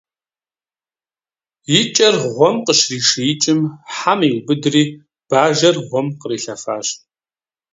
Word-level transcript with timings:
И 1.79 1.79
кӏэр 1.95 2.15
гъуэм 2.35 2.55
къыщришиикӏым, 2.65 3.61
хьэм 3.95 4.19
иубыдри, 4.29 4.83
бажэр 5.29 5.75
гъуэм 5.87 6.07
кърилъэфащ. 6.19 6.87